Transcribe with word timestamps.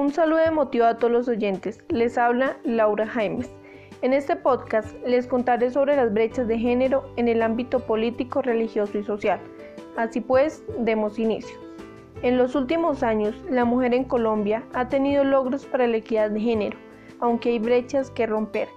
Un 0.00 0.14
saludo 0.14 0.38
emotivo 0.38 0.86
a 0.86 0.96
todos 0.96 1.12
los 1.12 1.28
oyentes. 1.28 1.84
Les 1.90 2.16
habla 2.16 2.56
Laura 2.64 3.06
Jaimes. 3.06 3.52
En 4.00 4.14
este 4.14 4.34
podcast 4.34 4.96
les 5.04 5.26
contaré 5.26 5.70
sobre 5.70 5.94
las 5.94 6.10
brechas 6.10 6.48
de 6.48 6.58
género 6.58 7.12
en 7.16 7.28
el 7.28 7.42
ámbito 7.42 7.80
político, 7.80 8.40
religioso 8.40 8.96
y 8.96 9.04
social. 9.04 9.38
Así 9.98 10.22
pues, 10.22 10.64
demos 10.78 11.18
inicio. 11.18 11.54
En 12.22 12.38
los 12.38 12.54
últimos 12.54 13.02
años, 13.02 13.34
la 13.50 13.66
mujer 13.66 13.92
en 13.92 14.04
Colombia 14.04 14.64
ha 14.72 14.88
tenido 14.88 15.22
logros 15.22 15.66
para 15.66 15.86
la 15.86 15.98
equidad 15.98 16.30
de 16.30 16.40
género, 16.40 16.78
aunque 17.20 17.50
hay 17.50 17.58
brechas 17.58 18.10
que 18.10 18.26
romper. 18.26 18.68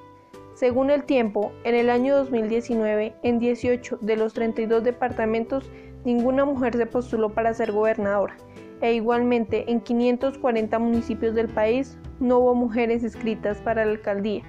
Según 0.55 0.91
el 0.91 1.03
tiempo, 1.03 1.51
en 1.63 1.75
el 1.75 1.89
año 1.89 2.15
2019, 2.15 3.15
en 3.23 3.39
18 3.39 3.97
de 4.01 4.15
los 4.15 4.33
32 4.33 4.83
departamentos, 4.83 5.69
ninguna 6.05 6.45
mujer 6.45 6.77
se 6.77 6.85
postuló 6.85 7.33
para 7.33 7.53
ser 7.53 7.71
gobernadora 7.71 8.35
e 8.83 8.93
igualmente 8.93 9.71
en 9.71 9.79
540 9.79 10.77
municipios 10.77 11.33
del 11.33 11.47
país 11.47 11.97
no 12.19 12.39
hubo 12.39 12.53
mujeres 12.53 13.01
inscritas 13.01 13.61
para 13.61 13.85
la 13.85 13.91
alcaldía. 13.91 14.43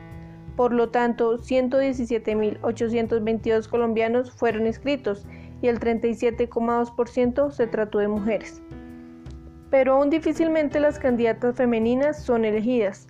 Por 0.57 0.73
lo 0.73 0.91
tanto, 0.91 1.39
117.822 1.39 3.69
colombianos 3.69 4.33
fueron 4.33 4.67
inscritos 4.67 5.25
y 5.63 5.69
el 5.69 5.79
37,2% 5.79 7.53
se 7.53 7.69
trató 7.69 7.99
de 7.99 8.09
mujeres. 8.09 8.61
Pero 9.71 9.95
aún 9.95 10.11
difícilmente 10.11 10.81
las 10.81 10.99
candidatas 10.99 11.55
femeninas 11.55 12.25
son 12.25 12.45
elegidas, 12.45 13.07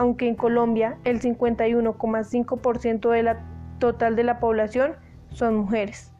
aunque 0.00 0.26
en 0.26 0.34
Colombia 0.34 0.96
el 1.04 1.20
51,5% 1.20 3.10
de 3.10 3.22
la 3.22 3.44
total 3.78 4.16
de 4.16 4.24
la 4.24 4.40
población 4.40 4.94
son 5.28 5.56
mujeres. 5.56 6.10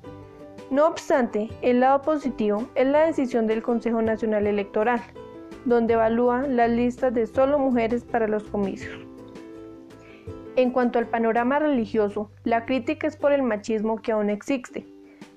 No 0.70 0.86
obstante, 0.86 1.48
el 1.62 1.80
lado 1.80 2.02
positivo 2.02 2.66
es 2.74 2.86
la 2.86 3.06
decisión 3.06 3.46
del 3.46 3.62
Consejo 3.62 4.02
Nacional 4.02 4.46
Electoral, 4.46 5.00
donde 5.64 5.94
evalúa 5.94 6.42
las 6.46 6.68
listas 6.70 7.14
de 7.14 7.26
solo 7.26 7.58
mujeres 7.58 8.04
para 8.04 8.28
los 8.28 8.44
comicios. 8.44 8.98
En 10.56 10.72
cuanto 10.72 10.98
al 10.98 11.06
panorama 11.06 11.58
religioso, 11.58 12.30
la 12.44 12.66
crítica 12.66 13.06
es 13.06 13.16
por 13.16 13.32
el 13.32 13.42
machismo 13.42 14.02
que 14.02 14.12
aún 14.12 14.28
existe, 14.28 14.86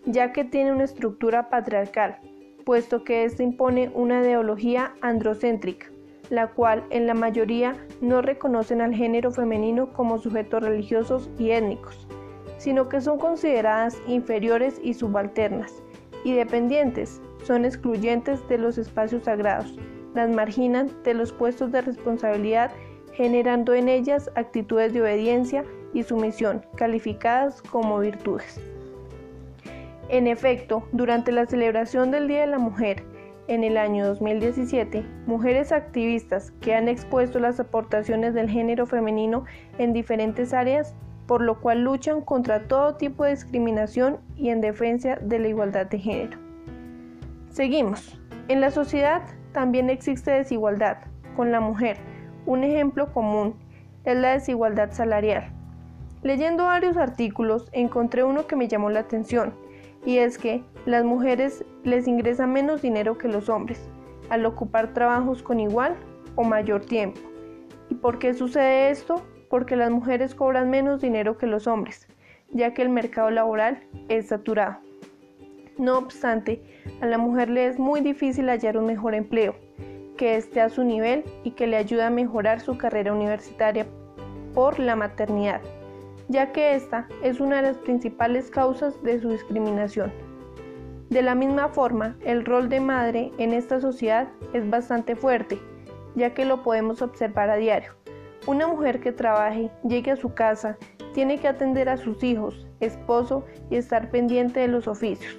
ya 0.06 0.34
que 0.34 0.44
tiene 0.44 0.74
una 0.74 0.84
estructura 0.84 1.50
patriarcal, 1.50 2.18
puesto 2.66 3.06
que 3.06 3.24
éste 3.24 3.42
impone 3.42 3.90
una 3.94 4.20
ideología 4.20 4.96
androcéntrica, 5.00 5.93
la 6.36 6.48
cual 6.48 6.84
en 6.90 7.08
la 7.08 7.14
mayoría 7.14 7.76
no 8.02 8.22
reconocen 8.22 8.82
al 8.82 8.94
género 8.94 9.32
femenino 9.32 9.94
como 9.94 10.18
sujetos 10.18 10.64
religiosos 10.64 11.30
y 11.38 11.52
étnicos 11.52 12.08
sino 12.64 12.88
que 12.88 13.02
son 13.02 13.18
consideradas 13.20 13.98
inferiores 14.08 14.80
y 14.82 14.94
subalternas, 14.94 15.84
y 16.24 16.32
dependientes, 16.32 17.22
son 17.44 17.66
excluyentes 17.66 18.48
de 18.48 18.58
los 18.58 18.78
espacios 18.78 19.24
sagrados, 19.24 19.78
las 20.16 20.30
marginan 20.30 20.90
de 21.04 21.14
los 21.14 21.34
puestos 21.34 21.74
de 21.74 21.82
responsabilidad, 21.82 22.72
generando 23.12 23.74
en 23.74 23.90
ellas 23.90 24.32
actitudes 24.36 24.94
de 24.94 25.02
obediencia 25.02 25.66
y 25.94 26.04
sumisión, 26.04 26.66
calificadas 26.78 27.62
como 27.64 28.00
virtudes. 28.00 28.62
En 30.08 30.28
efecto, 30.28 30.88
durante 30.94 31.34
la 31.34 31.46
celebración 31.46 32.12
del 32.12 32.30
Día 32.30 32.42
de 32.42 32.48
la 32.48 32.60
Mujer, 32.60 33.04
en 33.48 33.64
el 33.64 33.78
año 33.78 34.06
2017, 34.08 35.06
mujeres 35.26 35.72
activistas 35.72 36.52
que 36.62 36.76
han 36.76 36.88
expuesto 36.88 37.40
las 37.40 37.60
aportaciones 37.60 38.34
del 38.34 38.50
género 38.50 38.86
femenino 38.86 39.46
en 39.78 39.94
diferentes 39.94 40.54
áreas 40.54 40.96
por 41.28 41.42
lo 41.42 41.60
cual 41.60 41.84
luchan 41.84 42.22
contra 42.22 42.68
todo 42.68 42.96
tipo 42.96 43.24
de 43.24 43.32
discriminación 43.32 44.20
y 44.36 44.50
en 44.50 44.62
defensa 44.62 45.18
de 45.22 45.40
la 45.40 45.48
igualdad 45.48 45.88
de 45.88 46.00
género. 46.00 46.38
Seguimos. 47.50 48.20
En 48.50 48.60
la 48.60 48.72
sociedad 48.72 49.22
también 49.54 49.90
existe 49.90 50.32
desigualdad 50.32 50.98
con 51.36 51.52
la 51.52 51.62
mujer. 51.62 51.98
Un 52.46 52.64
ejemplo 52.64 53.14
común 53.14 53.56
es 54.04 54.18
la 54.18 54.34
desigualdad 54.34 54.92
salarial. 54.92 55.52
Leyendo 56.24 56.66
varios 56.66 56.98
artículos 56.98 57.70
encontré 57.72 58.24
uno 58.24 58.48
que 58.48 58.56
me 58.56 58.68
llamó 58.68 58.90
la 58.90 59.02
atención 59.02 59.54
y 60.06 60.18
es 60.18 60.38
que 60.38 60.64
las 60.86 61.04
mujeres 61.04 61.64
les 61.84 62.08
ingresan 62.08 62.54
menos 62.54 62.82
dinero 62.82 63.18
que 63.18 63.28
los 63.28 63.50
hombres 63.50 63.90
al 64.30 64.46
ocupar 64.46 64.94
trabajos 64.94 65.44
con 65.44 65.60
igual 65.60 65.96
o 66.36 66.44
mayor 66.44 66.86
tiempo. 66.86 67.20
¿Y 67.90 67.96
por 67.96 68.20
qué 68.20 68.34
sucede 68.34 68.90
esto? 68.90 69.22
porque 69.54 69.76
las 69.76 69.92
mujeres 69.92 70.34
cobran 70.34 70.72
menos 70.72 71.00
dinero 71.00 71.38
que 71.38 71.46
los 71.46 71.68
hombres, 71.68 72.08
ya 72.50 72.74
que 72.74 72.82
el 72.82 72.90
mercado 72.90 73.30
laboral 73.30 73.84
es 74.10 74.30
saturado. 74.30 74.78
No 75.78 76.00
obstante, 76.00 76.60
a 77.02 77.06
la 77.06 77.20
mujer 77.20 77.52
le 77.52 77.68
es 77.68 77.78
muy 77.78 78.02
difícil 78.02 78.50
hallar 78.50 78.80
un 78.80 78.88
mejor 78.88 79.14
empleo, 79.14 79.54
que 80.18 80.38
esté 80.38 80.60
a 80.60 80.70
su 80.70 80.84
nivel 80.84 81.24
y 81.44 81.52
que 81.52 81.68
le 81.68 81.78
ayude 81.78 82.02
a 82.02 82.10
mejorar 82.10 82.62
su 82.62 82.80
carrera 82.80 83.14
universitaria 83.14 83.86
por 84.56 84.80
la 84.80 84.96
maternidad, 84.96 85.62
ya 86.28 86.52
que 86.52 86.76
esta 86.76 87.08
es 87.22 87.40
una 87.40 87.58
de 87.58 87.64
las 87.64 87.78
principales 87.78 88.50
causas 88.50 89.02
de 89.04 89.20
su 89.20 89.30
discriminación. 89.30 90.12
De 91.10 91.22
la 91.22 91.36
misma 91.36 91.70
forma, 91.70 92.16
el 92.26 92.46
rol 92.46 92.70
de 92.70 92.80
madre 92.80 93.32
en 93.38 93.54
esta 93.54 93.80
sociedad 93.80 94.28
es 94.54 94.68
bastante 94.70 95.16
fuerte, 95.16 95.60
ya 96.16 96.34
que 96.34 96.46
lo 96.46 96.64
podemos 96.64 97.02
observar 97.02 97.50
a 97.50 97.56
diario. 97.56 97.94
Una 98.48 98.68
mujer 98.68 99.00
que 99.00 99.12
trabaje, 99.12 99.70
llegue 99.88 100.12
a 100.12 100.16
su 100.16 100.34
casa, 100.34 100.78
tiene 101.14 101.40
que 101.40 101.48
atender 101.48 101.88
a 101.88 101.98
sus 101.98 102.24
hijos, 102.24 102.68
esposo 102.80 103.46
y 103.70 103.76
estar 103.76 104.10
pendiente 104.10 104.60
de 104.60 104.68
los 104.68 104.88
oficios. 104.88 105.38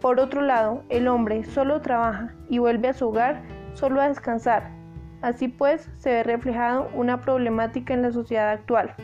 Por 0.00 0.20
otro 0.20 0.40
lado, 0.40 0.82
el 0.88 1.08
hombre 1.08 1.44
solo 1.44 1.80
trabaja 1.80 2.34
y 2.48 2.58
vuelve 2.58 2.88
a 2.88 2.94
su 2.94 3.08
hogar 3.08 3.42
solo 3.74 4.00
a 4.00 4.08
descansar. 4.08 4.70
Así 5.20 5.48
pues, 5.48 5.90
se 5.98 6.10
ve 6.10 6.22
reflejado 6.22 6.88
una 6.94 7.20
problemática 7.20 7.94
en 7.94 8.02
la 8.02 8.12
sociedad 8.12 8.50
actual, 8.50 8.94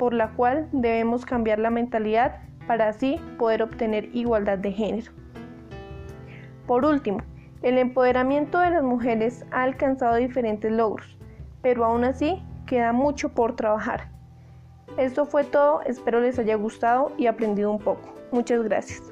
por 0.00 0.14
la 0.14 0.30
cual 0.30 0.66
debemos 0.72 1.26
cambiar 1.26 1.58
la 1.58 1.68
mentalidad 1.68 2.40
para 2.66 2.88
así 2.88 3.20
poder 3.38 3.62
obtener 3.62 4.08
igualdad 4.16 4.56
de 4.56 4.72
género. 4.72 5.12
Por 6.66 6.86
último, 6.86 7.18
el 7.60 7.76
empoderamiento 7.76 8.58
de 8.60 8.70
las 8.70 8.82
mujeres 8.82 9.44
ha 9.50 9.64
alcanzado 9.64 10.16
diferentes 10.16 10.72
logros 10.72 11.20
pero 11.62 11.84
aún 11.84 12.04
así 12.04 12.42
queda 12.66 12.92
mucho 12.92 13.30
por 13.30 13.56
trabajar. 13.56 14.08
Esto 14.96 15.24
fue 15.24 15.44
todo, 15.44 15.82
espero 15.82 16.20
les 16.20 16.38
haya 16.38 16.56
gustado 16.56 17.12
y 17.16 17.26
aprendido 17.26 17.70
un 17.70 17.78
poco. 17.78 18.14
Muchas 18.32 18.62
gracias. 18.62 19.02